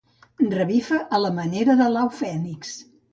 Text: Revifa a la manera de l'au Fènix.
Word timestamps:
Revifa 0.53 0.97
a 1.17 1.19
la 1.25 1.31
manera 1.39 1.75
de 1.83 1.91
l'au 1.97 2.09
Fènix. 2.21 2.73